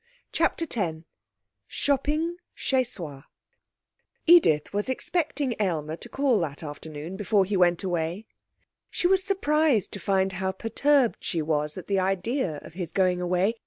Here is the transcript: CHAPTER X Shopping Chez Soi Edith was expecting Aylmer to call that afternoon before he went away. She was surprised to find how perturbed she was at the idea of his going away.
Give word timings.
CHAPTER 0.31 0.65
X 0.67 0.97
Shopping 1.67 2.37
Chez 2.55 2.85
Soi 2.85 3.21
Edith 4.25 4.73
was 4.73 4.89
expecting 4.89 5.53
Aylmer 5.59 5.95
to 5.97 6.09
call 6.09 6.39
that 6.39 6.63
afternoon 6.63 7.15
before 7.17 7.45
he 7.45 7.55
went 7.55 7.83
away. 7.83 8.25
She 8.89 9.05
was 9.05 9.23
surprised 9.23 9.91
to 9.93 9.99
find 9.99 10.31
how 10.31 10.53
perturbed 10.53 11.23
she 11.23 11.43
was 11.43 11.77
at 11.77 11.85
the 11.85 11.99
idea 11.99 12.57
of 12.63 12.73
his 12.73 12.91
going 12.91 13.21
away. 13.21 13.57